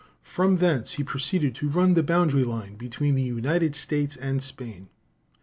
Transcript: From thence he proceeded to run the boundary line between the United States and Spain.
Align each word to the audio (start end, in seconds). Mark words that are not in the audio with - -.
From 0.23 0.57
thence 0.57 0.93
he 0.93 1.03
proceeded 1.03 1.53
to 1.53 1.69
run 1.69 1.93
the 1.93 2.01
boundary 2.01 2.43
line 2.43 2.73
between 2.75 3.13
the 3.13 3.21
United 3.21 3.75
States 3.75 4.17
and 4.17 4.41
Spain. 4.41 4.89